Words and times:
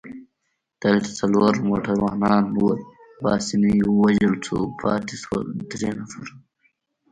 دلته 0.83 1.09
څلور 1.19 1.51
موټروانان 1.69 2.45
ول، 2.57 2.79
پاسیني 3.21 3.75
ووژل 3.85 4.33
شو، 4.45 4.57
پاتې 4.81 5.15
شول 5.23 5.45
درې 5.71 5.89
نفره. 5.99 6.33